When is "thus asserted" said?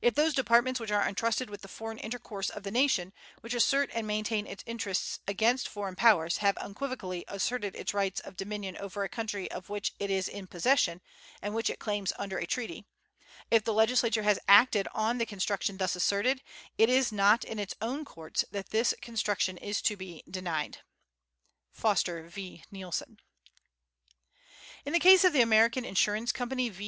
15.76-16.40